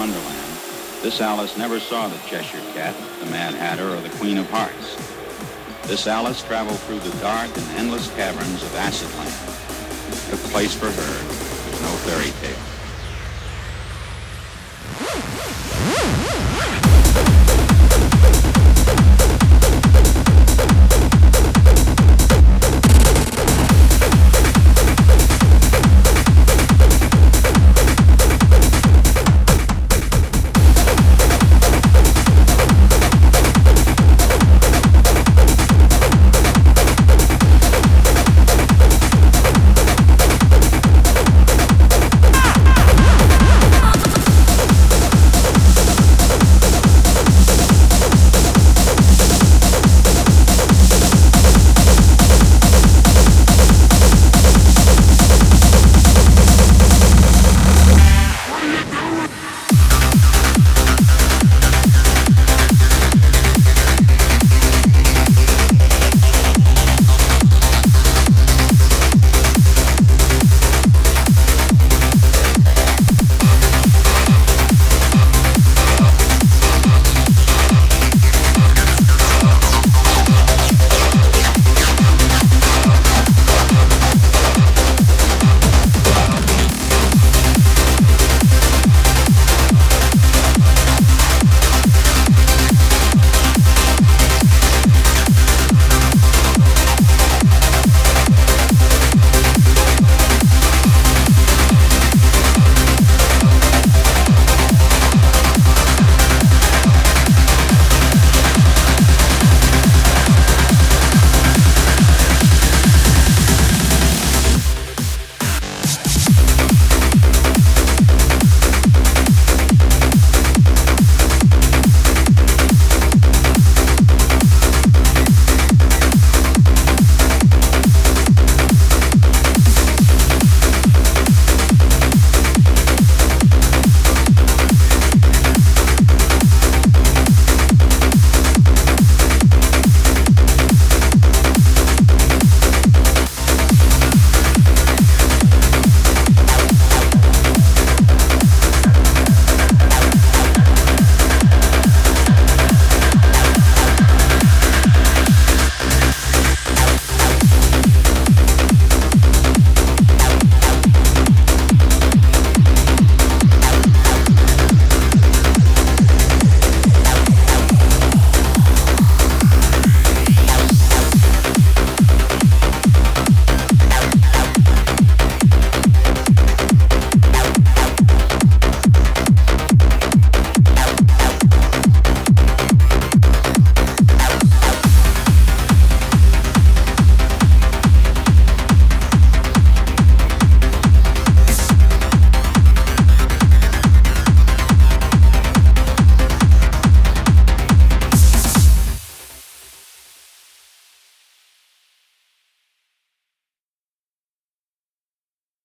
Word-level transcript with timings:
Wonderland, 0.00 0.56
this 1.02 1.20
Alice 1.20 1.58
never 1.58 1.78
saw 1.78 2.08
the 2.08 2.16
Cheshire 2.26 2.62
Cat, 2.72 2.96
the 3.22 3.26
Mad 3.26 3.52
Hatter, 3.52 3.86
or 3.86 4.00
the 4.00 4.08
Queen 4.16 4.38
of 4.38 4.48
Hearts. 4.48 4.96
This 5.86 6.06
Alice 6.06 6.42
traveled 6.42 6.78
through 6.78 7.00
the 7.00 7.14
dark 7.18 7.54
and 7.54 7.66
endless 7.72 8.10
caverns 8.14 8.62
of 8.62 8.70
Acidland. 8.76 10.30
The 10.30 10.38
place 10.48 10.74
for 10.74 10.90
her 10.90 11.70
was 11.70 11.82
no 11.82 11.88
fairy 12.08 12.32
tale. 12.40 12.69